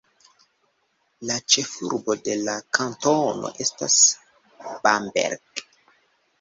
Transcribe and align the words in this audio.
La 1.31 1.35
ĉefurbo 1.55 2.17
de 2.29 2.39
la 2.49 2.57
kantono 2.79 3.55
estas 3.67 4.01
Bamberg. 4.89 5.67